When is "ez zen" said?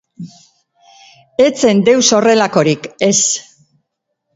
1.47-1.85